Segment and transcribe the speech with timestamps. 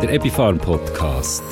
[0.00, 1.44] der Epifarm Podcast.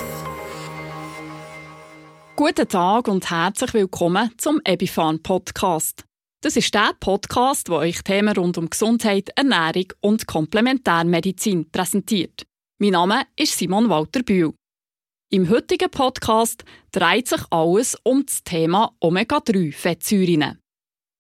[2.35, 6.05] Guten Tag und herzlich willkommen zum Epifarm Podcast.
[6.41, 12.47] Das ist der Podcast, wo euch Themen rund um Gesundheit, Ernährung und Komplementärmedizin präsentiert.
[12.79, 14.55] Mein Name ist Simon Walter Bühl.
[15.31, 20.59] Im heutigen Podcast dreht sich alles um das Thema Omega-3-Fettsäuren.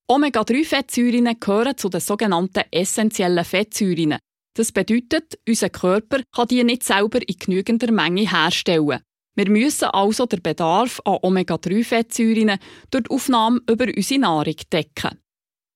[0.08, 4.16] Omega-3-Fettsäuren gehören zu den sogenannten essentiellen Fettsäuren.
[4.58, 8.98] Das bedeutet, unser Körper kann die nicht selber in genügender Menge herstellen.
[9.36, 12.58] Wir müssen also den Bedarf an Omega-3-Fettsäuren
[12.90, 15.16] durch die Aufnahme über unsere Nahrung decken.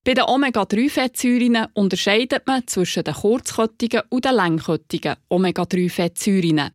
[0.05, 6.71] Bei den Omega-3-Fettsäuren unterscheidet man zwischen den kurzkettigen und den langkettigen Omega-3-Fettsäuren.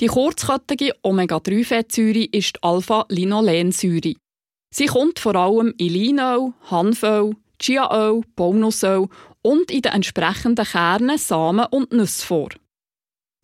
[0.00, 4.16] Die kurzkettige Omega-3-Fettsäure ist die Alpha-Linolensäure.
[4.74, 9.06] Sie kommt vor allem in Leinöl, Hanföl, Chiaöl, Baumnussöl
[9.42, 12.48] und in den entsprechenden Kernen, Samen und Nüsse vor.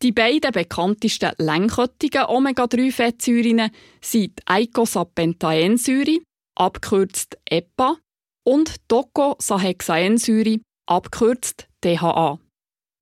[0.02, 3.70] Die beiden bekanntesten langkettigen Omega-3-Fettsäuren
[4.02, 6.18] sind die Eicosapentaensäure,
[6.54, 7.96] abgekürzt EPA,
[8.44, 12.38] und Docosahexaensäure, abgekürzt DHA.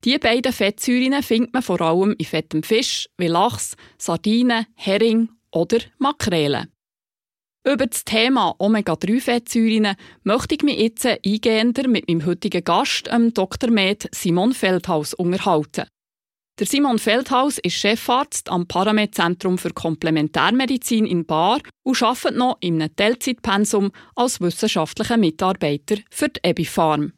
[0.05, 5.79] Diese beiden Fettsäuren findet man vor allem in fettem Fisch wie Lachs, Sardinen, Hering oder
[5.99, 6.74] Makrelen.
[7.67, 13.71] Über das Thema Omega-3-Fettsäuren möchte ich mich jetzt eingehender mit meinem heutigen Gast, Dr.
[13.71, 15.87] Med Simon Feldhaus, unterhalten.
[16.59, 22.83] Der Simon Feldhaus ist Chefarzt am Paramed-Zentrum für Komplementärmedizin in Bar und arbeitet noch in
[22.83, 27.15] einem Teilzeitpensum als wissenschaftlicher Mitarbeiter für die Ebifarm.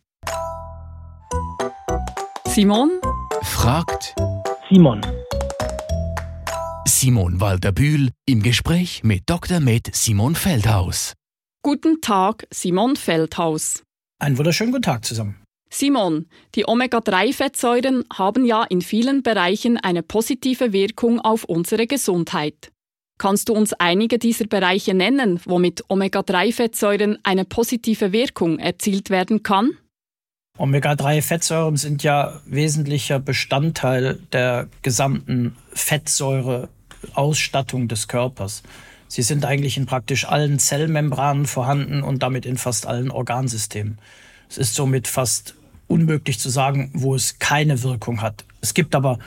[2.47, 2.92] Simon
[3.42, 4.14] fragt
[4.70, 5.00] Simon.
[6.89, 9.59] Simon Walter-Bühl im Gespräch mit Dr.
[9.59, 11.15] Med Simon Feldhaus.
[11.62, 13.83] Guten Tag, Simon Feldhaus.
[14.20, 15.34] Einen wunderschönen guten Tag zusammen.
[15.69, 22.70] Simon, die Omega-3-Fettsäuren haben ja in vielen Bereichen eine positive Wirkung auf unsere Gesundheit.
[23.19, 29.73] Kannst du uns einige dieser Bereiche nennen, womit Omega-3-Fettsäuren eine positive Wirkung erzielt werden kann?
[30.57, 35.57] Omega-3-Fettsäuren sind ja wesentlicher Bestandteil der gesamten
[37.06, 38.62] Fettsäureausstattung des Körpers.
[39.08, 43.98] Sie sind eigentlich in praktisch allen Zellmembranen vorhanden und damit in fast allen Organsystemen.
[44.48, 45.55] Es ist somit fast
[45.86, 48.45] unmöglich zu sagen, wo es keine Wirkung hat.
[48.61, 49.18] Es gibt aber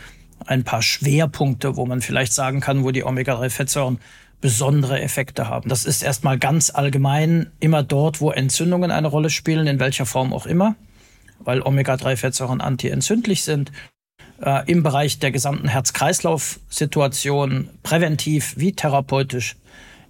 [0.45, 4.00] ein paar Schwerpunkte, wo man vielleicht sagen kann, wo die Omega-3-Fettsäuren
[4.41, 5.69] besondere Effekte haben.
[5.69, 10.34] Das ist erstmal ganz allgemein immer dort, wo Entzündungen eine Rolle spielen, in welcher Form
[10.34, 10.75] auch immer
[11.39, 13.72] weil Omega-3-Fettsäuren antientzündlich sind.
[14.41, 19.55] Äh, Im Bereich der gesamten Herz-Kreislauf-Situation, präventiv wie therapeutisch,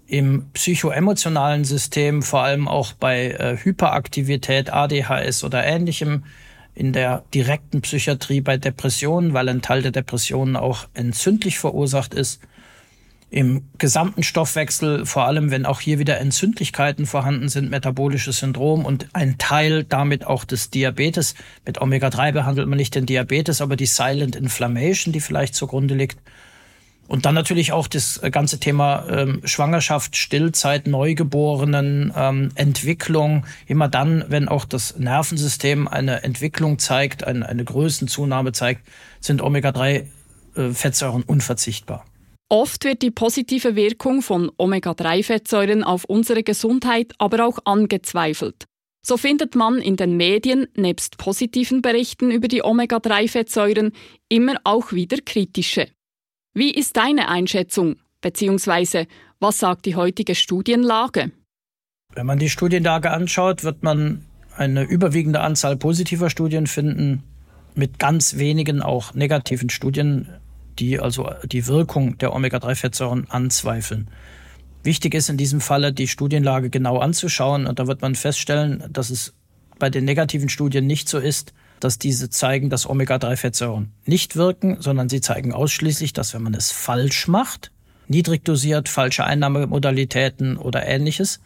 [0.05, 6.23] im psychoemotionalen System, vor allem auch bei äh, Hyperaktivität, ADHS oder ähnlichem,
[6.73, 12.41] in der direkten Psychiatrie bei Depressionen, weil ein Teil der Depressionen auch entzündlich verursacht ist
[13.31, 19.07] im gesamten Stoffwechsel, vor allem wenn auch hier wieder Entzündlichkeiten vorhanden sind, metabolisches Syndrom und
[19.13, 21.35] ein Teil damit auch des Diabetes.
[21.65, 26.17] Mit Omega-3 behandelt man nicht den Diabetes, aber die Silent Inflammation, die vielleicht zugrunde liegt.
[27.07, 33.47] Und dann natürlich auch das ganze Thema ähm, Schwangerschaft, Stillzeit, Neugeborenen, ähm, Entwicklung.
[33.65, 38.87] Immer dann, wenn auch das Nervensystem eine Entwicklung zeigt, eine, eine Größenzunahme zeigt,
[39.19, 42.05] sind Omega-3-Fettsäuren äh, unverzichtbar.
[42.51, 48.65] Oft wird die positive Wirkung von Omega-3-Fettsäuren auf unsere Gesundheit aber auch angezweifelt.
[49.05, 53.91] So findet man in den Medien nebst positiven Berichten über die Omega-3-Fettsäuren
[54.29, 55.89] immer auch wieder kritische.
[56.55, 59.05] Wie ist deine Einschätzung, beziehungsweise
[59.39, 61.31] was sagt die heutige Studienlage?
[62.15, 64.25] Wenn man die Studienlage anschaut, wird man
[64.57, 67.21] eine überwiegende Anzahl positiver Studien finden,
[67.75, 70.27] mit ganz wenigen auch negativen Studien
[70.79, 74.09] die also die Wirkung der Omega-3-Fettsäuren anzweifeln.
[74.83, 79.09] Wichtig ist in diesem Falle, die Studienlage genau anzuschauen und da wird man feststellen, dass
[79.09, 79.33] es
[79.77, 85.09] bei den negativen Studien nicht so ist, dass diese zeigen, dass Omega-3-Fettsäuren nicht wirken, sondern
[85.09, 87.71] sie zeigen ausschließlich, dass wenn man es falsch macht,
[88.07, 91.39] niedrig dosiert, falsche Einnahmemodalitäten oder ähnliches,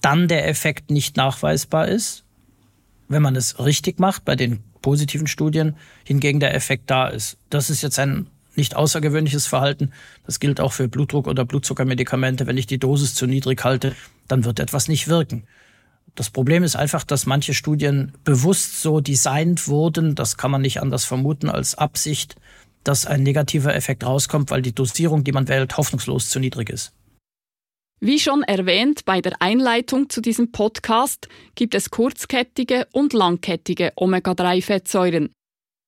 [0.00, 2.24] dann der Effekt nicht nachweisbar ist.
[3.08, 7.36] Wenn man es richtig macht, bei den positiven Studien hingegen der Effekt da ist.
[7.50, 8.28] Das ist jetzt ein
[8.60, 9.92] nicht außergewöhnliches Verhalten.
[10.24, 12.46] Das gilt auch für Blutdruck- oder Blutzuckermedikamente.
[12.46, 13.96] Wenn ich die Dosis zu niedrig halte,
[14.28, 15.44] dann wird etwas nicht wirken.
[16.14, 20.82] Das Problem ist einfach, dass manche Studien bewusst so designt wurden, das kann man nicht
[20.82, 22.36] anders vermuten als Absicht,
[22.84, 26.92] dass ein negativer Effekt rauskommt, weil die Dosierung, die man wählt, hoffnungslos zu niedrig ist.
[28.02, 35.30] Wie schon erwähnt bei der Einleitung zu diesem Podcast gibt es kurzkettige und langkettige Omega-3-Fettsäuren.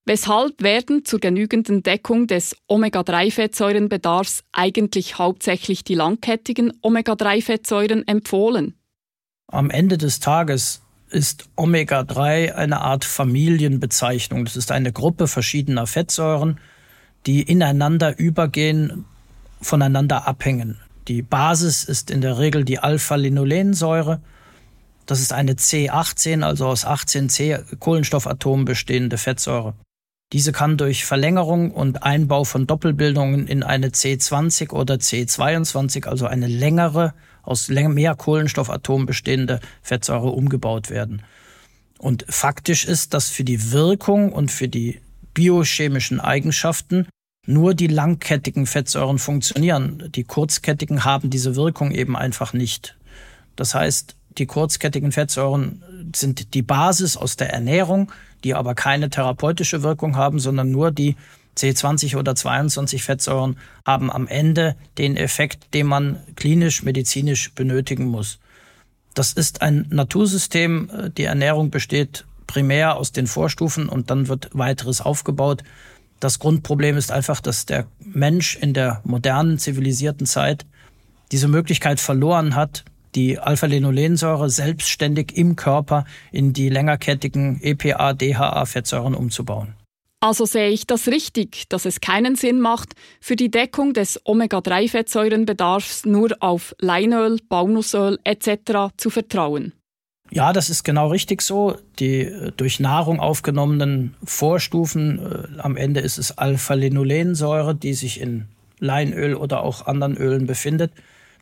[0.04, 8.75] Weshalb werden zur genügenden Deckung des Omega-3-Fettsäurenbedarfs eigentlich hauptsächlich die langkettigen Omega-3-Fettsäuren empfohlen?
[9.46, 14.44] Am Ende des Tages ist Omega-3 eine Art Familienbezeichnung.
[14.44, 16.58] Das ist eine Gruppe verschiedener Fettsäuren,
[17.26, 19.05] die ineinander übergehen,
[19.60, 20.81] voneinander abhängen.
[21.06, 24.20] Die Basis ist in der Regel die Alpha-Linolensäure.
[25.06, 29.75] Das ist eine C18, also aus 18 C-Kohlenstoffatomen bestehende Fettsäure.
[30.32, 36.46] Diese kann durch Verlängerung und Einbau von Doppelbildungen in eine C20 oder C22, also eine
[36.46, 37.12] längere,
[37.43, 41.23] aus mehr Kohlenstoffatomen bestehende Fettsäure umgebaut werden.
[41.99, 45.00] Und faktisch ist, dass für die Wirkung und für die
[45.34, 47.06] biochemischen Eigenschaften
[47.46, 50.11] nur die langkettigen Fettsäuren funktionieren.
[50.14, 52.96] Die kurzkettigen haben diese Wirkung eben einfach nicht.
[53.56, 55.82] Das heißt, die kurzkettigen Fettsäuren
[56.14, 58.11] sind die Basis aus der Ernährung,
[58.44, 61.17] die aber keine therapeutische Wirkung haben, sondern nur die
[61.56, 63.56] C20 oder 22 Fettsäuren
[63.87, 68.39] haben am Ende den Effekt, den man klinisch, medizinisch benötigen muss.
[69.15, 71.12] Das ist ein Natursystem.
[71.19, 75.62] Die Ernährung besteht primär aus den Vorstufen und dann wird weiteres aufgebaut.
[76.21, 80.65] Das Grundproblem ist einfach, dass der Mensch in der modernen, zivilisierten Zeit
[81.33, 89.75] diese Möglichkeit verloren hat, die Alpha-Linolensäure selbstständig im Körper in die längerkettigen EPA-DHA-Fettsäuren umzubauen.
[90.20, 96.06] Also sehe ich das richtig, dass es keinen Sinn macht, für die Deckung des Omega-3-Fettsäurenbedarfs
[96.06, 98.94] nur auf Leinöl, Baumnussöl etc.
[98.97, 99.73] zu vertrauen.
[100.31, 101.76] Ja, das ist genau richtig so.
[101.99, 108.47] Die äh, durch Nahrung aufgenommenen Vorstufen, äh, am Ende ist es Alpha-Linolensäure, die sich in
[108.79, 110.93] Leinöl oder auch anderen Ölen befindet,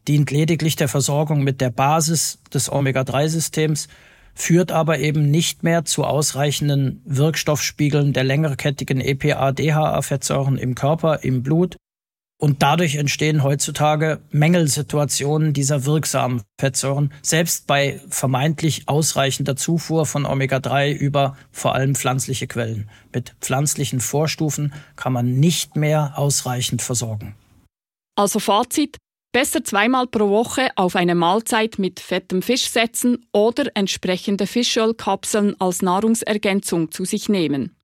[0.09, 3.89] dient lediglich der Versorgung mit der Basis des Omega-3-Systems
[4.35, 11.77] führt aber eben nicht mehr zu ausreichenden Wirkstoffspiegeln der längerkettigen EPA-DHA-Fettsäuren im Körper, im Blut.
[12.41, 20.91] Und dadurch entstehen heutzutage Mängelsituationen dieser wirksamen Fettsäuren, selbst bei vermeintlich ausreichender Zufuhr von Omega-3
[20.93, 22.89] über vor allem pflanzliche Quellen.
[23.13, 27.35] Mit pflanzlichen Vorstufen kann man nicht mehr ausreichend versorgen.
[28.17, 28.97] Also Fazit,
[29.33, 35.83] Besser zweimal pro Woche auf eine Mahlzeit mit fettem Fisch setzen oder entsprechende Fischölkapseln als
[35.83, 37.77] Nahrungsergänzung zu sich nehmen.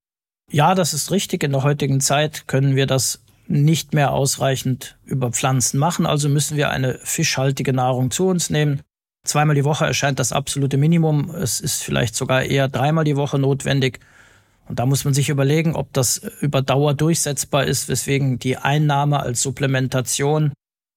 [0.50, 1.44] Ja, das ist richtig.
[1.44, 6.56] In der heutigen Zeit können wir das nicht mehr ausreichend über Pflanzen machen, also müssen
[6.56, 8.80] wir eine fischhaltige Nahrung zu uns nehmen.
[9.24, 11.30] Zweimal die Woche erscheint das absolute Minimum.
[11.30, 14.00] Es ist vielleicht sogar eher dreimal die Woche notwendig.
[14.68, 19.20] Und da muss man sich überlegen, ob das über Dauer durchsetzbar ist, weswegen die Einnahme
[19.20, 20.52] als Supplementation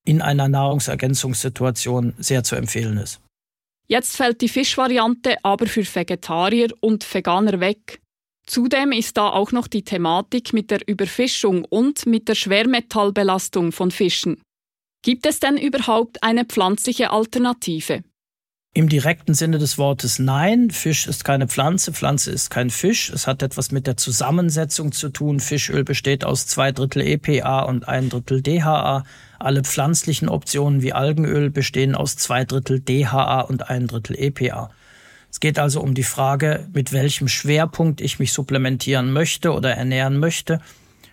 [0.10, 3.22] in einer Nahrungsergänzungssituation sehr zu empfehlen ist.
[3.88, 8.02] Jetzt fällt die Fischvariante aber für Vegetarier und Veganer weg.
[8.48, 13.92] Zudem ist da auch noch die Thematik mit der Überfischung und mit der Schwermetallbelastung von
[13.92, 14.42] Fischen.
[15.04, 18.02] Gibt es denn überhaupt eine pflanzliche Alternative?
[18.74, 20.72] Im direkten Sinne des Wortes nein.
[20.72, 23.12] Fisch ist keine Pflanze, Pflanze ist kein Fisch.
[23.12, 25.40] Es hat etwas mit der Zusammensetzung zu tun.
[25.40, 29.04] Fischöl besteht aus zwei Drittel EPA und ein Drittel DHA.
[29.40, 34.70] Alle pflanzlichen Optionen wie Algenöl bestehen aus zwei Drittel DHA und ein Drittel EPA.
[35.32, 40.20] Es geht also um die Frage, mit welchem Schwerpunkt ich mich supplementieren möchte oder ernähren
[40.20, 40.60] möchte.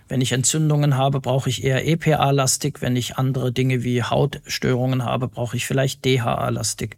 [0.09, 2.81] Wenn ich Entzündungen habe, brauche ich eher EPA-lastig.
[2.81, 6.97] Wenn ich andere Dinge wie Hautstörungen habe, brauche ich vielleicht DHA-lastig.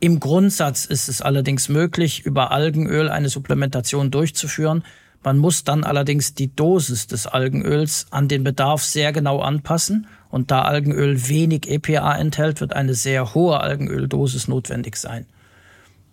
[0.00, 4.84] Im Grundsatz ist es allerdings möglich, über Algenöl eine Supplementation durchzuführen.
[5.22, 10.06] Man muss dann allerdings die Dosis des Algenöls an den Bedarf sehr genau anpassen.
[10.34, 15.26] Und da Algenöl wenig EPA enthält, wird eine sehr hohe Algenöldosis notwendig sein.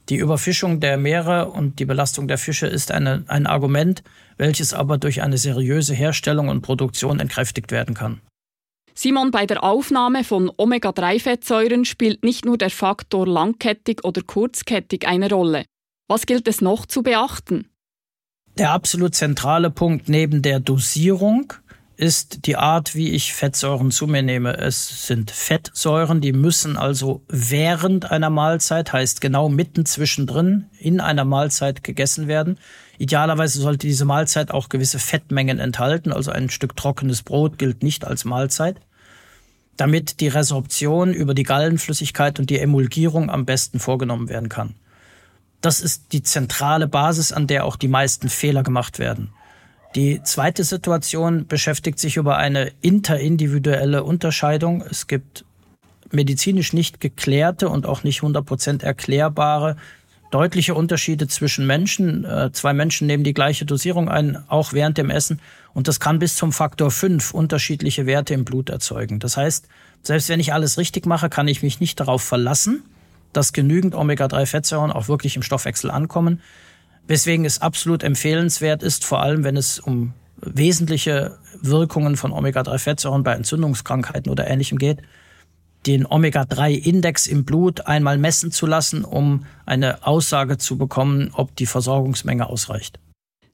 [0.10, 4.04] Die Überfischung der Meere und die Belastung der Fische ist eine, ein Argument,
[4.38, 8.22] welches aber durch eine seriöse Herstellung und Produktion entkräftigt werden kann.
[8.94, 15.32] Simon, bei der Aufnahme von Omega-3-Fettsäuren spielt nicht nur der Faktor langkettig oder kurzkettig eine
[15.32, 15.66] Rolle.
[16.08, 17.72] Was gilt es noch zu beachten?
[18.56, 21.54] Der absolut zentrale Punkt neben der Dosierung
[22.02, 24.58] ist die Art, wie ich Fettsäuren zu mir nehme.
[24.58, 31.26] Es sind Fettsäuren, die müssen also während einer Mahlzeit, heißt genau mitten zwischendrin in einer
[31.26, 32.58] Mahlzeit gegessen werden.
[32.98, 38.04] Idealerweise sollte diese Mahlzeit auch gewisse Fettmengen enthalten, also ein Stück trockenes Brot gilt nicht
[38.04, 38.78] als Mahlzeit,
[39.78, 44.74] damit die Resorption über die Gallenflüssigkeit und die Emulgierung am besten vorgenommen werden kann.
[45.62, 49.30] Das ist die zentrale Basis, an der auch die meisten Fehler gemacht werden.
[49.96, 54.84] Die zweite Situation beschäftigt sich über eine interindividuelle Unterscheidung.
[54.90, 55.44] Es gibt
[56.12, 59.76] medizinisch nicht geklärte und auch nicht 100% erklärbare
[60.32, 62.24] deutliche Unterschiede zwischen Menschen.
[62.24, 65.42] Äh, zwei Menschen nehmen die gleiche Dosierung ein, auch während dem Essen.
[65.74, 69.20] Und das kann bis zum Faktor 5 unterschiedliche Werte im Blut erzeugen.
[69.20, 69.68] Das heißt,
[70.02, 72.84] selbst wenn ich alles richtig mache, kann ich mich nicht darauf verlassen,
[73.34, 76.42] dass genügend Omega-3-Fettsäuren auch wirklich im Stoffwechsel ankommen.
[77.08, 83.34] Weswegen es absolut empfehlenswert ist, vor allem wenn es um wesentliche Wirkungen von Omega-3-Fettsäuren bei
[83.34, 85.02] Entzündungskrankheiten oder ähnlichem geht,
[85.88, 91.66] den Omega-3-Index im Blut einmal messen zu lassen, um eine Aussage zu bekommen, ob die
[91.66, 93.00] Versorgungsmenge ausreicht.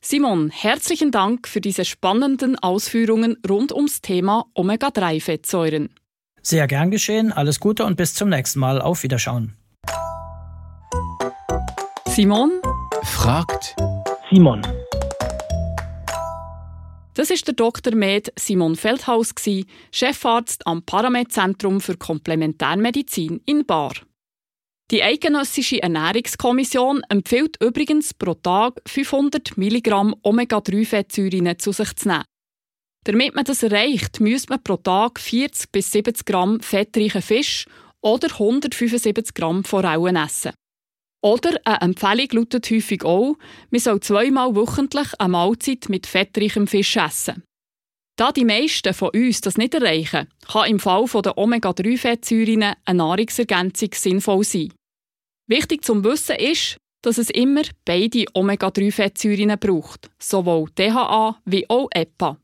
[0.02, 5.90] Simon, herzlichen Dank für diese spannenden Ausführungen rund ums Thema Omega-3-Fettsäuren.
[6.42, 8.82] Sehr gern geschehen, alles Gute und bis zum nächsten Mal.
[8.82, 9.58] Auf Wiederschauen.
[12.06, 12.52] Simon
[13.08, 13.76] fragt
[14.30, 14.62] Simon.
[17.14, 17.96] Das ist der Dr.
[17.96, 19.34] Med Simon Feldhaus,
[19.92, 23.94] Chefarzt am Paramed-Zentrum für Komplementärmedizin in Bar.
[24.92, 32.24] Die Eidgenössische Ernährungskommission empfiehlt übrigens pro Tag 500 Milligramm Omega-3-Fettsäuren zu sich zu nehmen.
[33.06, 37.66] Damit man das erreicht, müsste man pro Tag 40 bis 70 Gramm fettreichen Fisch
[38.02, 40.52] oder 175 Gramm Forellen essen.
[41.22, 43.38] Oder eine Empfehlung lautet häufig auch,
[43.70, 47.44] man soll zweimal wöchentlich eine Mahlzeit mit fettreichem Fisch essen.
[48.18, 53.90] Da die meisten von uns das nicht erreichen, kann im Fall der Omega-3-Fettsäuren eine Nahrungsergänzung
[53.94, 54.74] sinnvoll sein.
[55.48, 62.40] Wichtig zum Wissen ist, dass es immer beide Omega-3-Fettsäuren braucht, sowohl DHA wie auch EPA.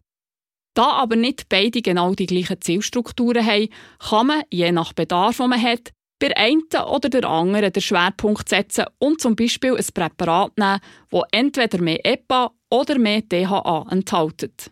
[0.75, 5.50] Da aber nicht beide genau die gleichen Zielstrukturen haben, kann man, je nach Bedarf, den
[5.50, 5.92] man hat,
[6.24, 10.80] bei einen oder der anderen den Schwerpunkt setzen und zum Beispiel ein Präparat nehmen,
[11.12, 14.72] das entweder mehr EPA oder mehr DHA enthält.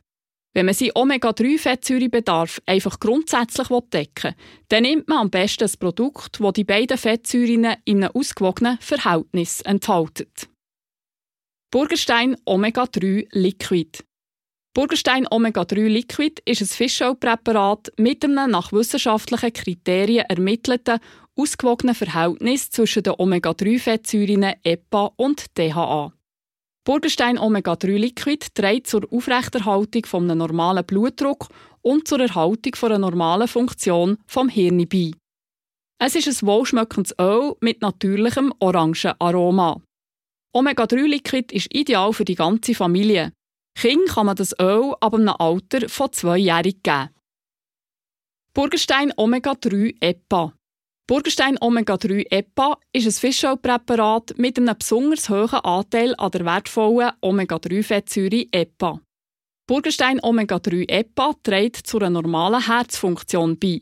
[0.54, 4.36] Wenn man seinen Omega-3-Fettsäurebedarf einfach grundsätzlich decken will,
[4.70, 9.60] dann nimmt man am besten ein Produkt, das die beiden Fettsäuren in einem ausgewogenen Verhältnis
[9.62, 10.48] enthält.
[11.70, 14.06] Burgerstein Omega-3 Liquid
[14.74, 21.02] Burgerstein Omega-3 Liquid ist ein Fischölpräparat mit einem nach wissenschaftlichen Kriterien ermittelten
[21.42, 26.14] ausgewogenen Verhältnis zwischen den Omega-3-Fettsäuren EPA und DHA.
[26.84, 31.48] Burgenstein Omega-3 Liquid trägt zur Aufrechterhaltung von einem normalen Blutdruck
[31.82, 35.12] und zur Erhaltung von einer normalen Funktion vom Hirn bei.
[36.00, 39.82] Es ist ein wohlschmeckendes Öl mit natürlichem orangen Aroma.
[40.54, 43.34] Omega-3 Liquid ist ideal für die ganze Familie.
[43.76, 47.10] Kind kann man das Öl ab einem Alter von zweijährig geben.
[48.54, 50.54] Burgenstein Omega-3 EPA
[51.08, 58.46] Burgenstein Omega-3 EPA ist ein Fischölpräparat mit einem besonders hohen Anteil an der wertvollen Omega-3-Fettsäure
[58.52, 59.02] EPA.
[59.68, 63.82] Burgenstein Omega-3 EPA trägt zu einer normalen Herzfunktion bei.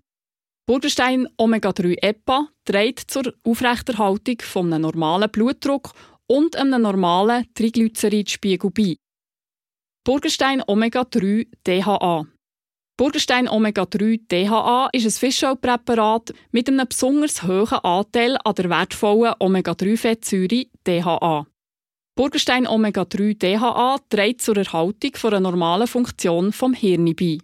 [0.66, 5.94] Burgenstein Omega-3 EPA trägt zur Aufrechterhaltung von einem normalen Blutdruck
[6.28, 8.96] und einem normalen Triglyceridspiegel bei.
[10.04, 12.26] Burgenstein Omega-3 DHA
[13.00, 20.66] Burgenstein Omega-3 DHA ist ein Fischölpräparat mit einem besonders hohen Anteil an der wertvollen Omega-3-Fettsäure
[20.86, 21.48] DHA.
[22.18, 27.38] Burgenstein Omega-3 DHA trägt zur Erhaltung einer normalen Funktion vom Hirn bei.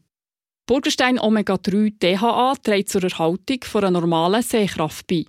[0.68, 5.24] Burgenstein Omega-3 DHA trägt zur Erhaltung einer normalen Sehkraft bei.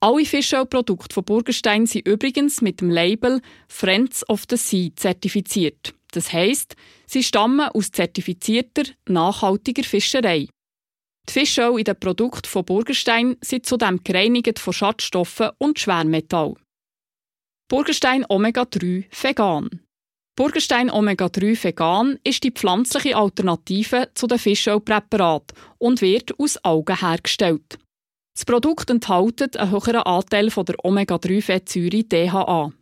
[0.00, 5.94] Alle Fischölprodukte von Burgenstein sind übrigens mit dem Label Friends of the Sea zertifiziert.
[6.16, 10.48] Das heisst, sie stammen aus zertifizierter, nachhaltiger Fischerei.
[11.28, 16.54] Die Fischöl in den Produkten von Burgerstein sind zudem gereinigt von Schadstoffen und Schwermetall.
[17.68, 19.82] Burgerstein Omega 3 Vegan.
[20.36, 26.98] Burgerstein Omega 3 Vegan ist die pflanzliche Alternative zu den Fischölpräparaten und wird aus Algen
[26.98, 27.78] hergestellt.
[28.34, 32.72] Das Produkt enthält einen höheren Anteil von der Omega-3-Fettsäure DHA.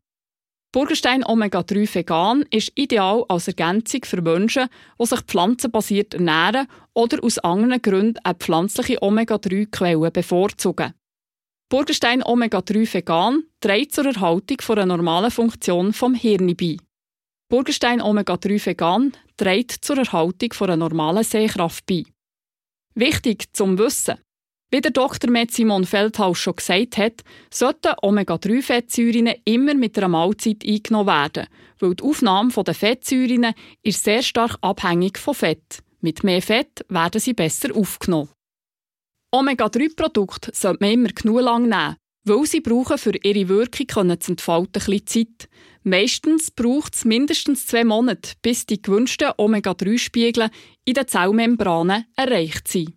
[0.74, 4.66] Burgerstein Omega-3 Vegan ist ideal als Ergänzung für Menschen,
[5.00, 10.92] die sich pflanzenbasiert ernähren oder aus anderen Gründen eine pflanzliche Omega-3-Quelle bevorzugen.
[11.68, 16.76] Burgerstein Omega-3 Vegan trägt zur Erhaltung von einer normalen Funktion vom Hirn bei.
[17.48, 22.02] Burgerstein Omega-3 Vegan trägt zur Erhaltung von einer normalen Sehkraft bei.
[22.96, 24.23] Wichtig zum Wissen.
[24.74, 25.30] Wie der Dr.
[25.30, 31.46] Med Simon Feldhaus schon gesagt hat, sollten Omega-3-Fettsäuren immer mit einer Mahlzeit eingenommen werden,
[31.78, 33.54] weil die Aufnahme der Fettsäuren
[33.84, 35.78] ist sehr stark abhängig von Fett.
[36.00, 38.30] Mit mehr Fett werden sie besser aufgenommen.
[39.30, 44.82] Omega-3-Produkte sollte man immer genug lang nehmen, weil sie brauchen für ihre Wirkung zu entfalten
[44.92, 45.48] ein Zeit.
[45.84, 50.50] Meistens braucht es mindestens zwei Monate, bis die gewünschten Omega-3-Spiegel
[50.84, 52.94] in den Zellmembranen erreicht sind.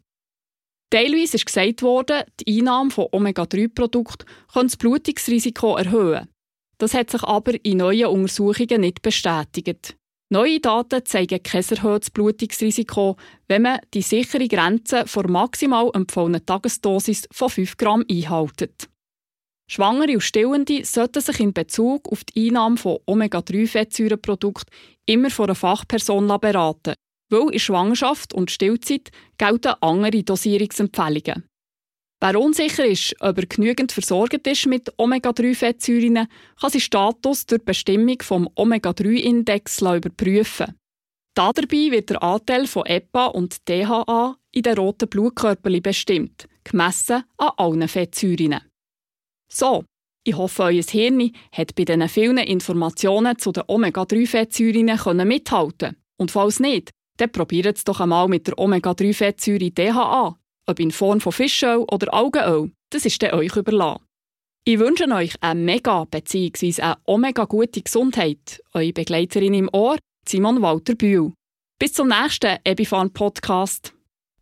[0.89, 6.29] Teilweise ist gesagt worden, die Einnahme von Omega-3-Produkten könnte das Blutungsrisiko erhöhen.
[6.77, 9.97] Das hat sich aber in neuen Untersuchungen nicht bestätigt.
[10.29, 13.17] Neue Daten zeigen kein erhöhtes Blutungsrisiko,
[13.47, 18.89] wenn man die sichere Grenze vor maximal empfohlenen Tagesdosis von 5 Gramm einhält.
[19.69, 24.73] Schwangere und Stillende sollten sich in Bezug auf die Einnahme von Omega-3-Fettsäurenprodukten
[25.05, 26.93] immer von einer Fachperson beraten,
[27.29, 31.43] weil in Schwangerschaft und Stillzeit gelten andere Dosierungsempfehlungen.
[32.19, 36.27] Wer unsicher ist, ob er genügend versorgt ist mit Omega-3-Fettsäuren,
[36.59, 40.73] kann seinen Status durch die Bestimmung vom Omega-3-Index überprüfen.
[41.35, 47.51] Dabei wird der Anteil von EPA und DHA in den roten Blutkörperchen bestimmt, gemessen an
[47.57, 48.61] allen Fettsäuren.
[49.47, 49.85] So,
[50.23, 56.59] ich hoffe, euer Hirn hat bei diesen vielen Informationen zu den Omega-3-Fettsäuren mithalten Und falls
[56.59, 61.85] nicht, dann probiert es doch einmal mit der Omega-3-Fettsäure DHA ob in Form von Fischöl
[61.89, 64.03] oder Augenöl, das ist dann euch überlassen.
[64.65, 66.81] Ich wünsche euch eine mega bzw.
[66.81, 68.61] eine omega gute Gesundheit.
[68.73, 69.97] Eure Begleiterin im Ohr,
[70.27, 71.31] Simon Walter Bühl.
[71.79, 73.93] Bis zum nächsten Ebifan Podcast.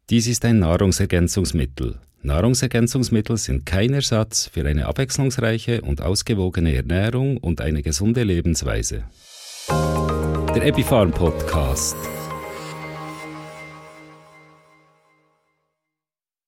[0.10, 2.00] Dies ist ein Nahrungsergänzungsmittel.
[2.24, 9.04] Nahrungsergänzungsmittel sind kein Ersatz für eine abwechslungsreiche und ausgewogene Ernährung und eine gesunde Lebensweise.
[9.70, 11.98] Der Epifarm Podcast.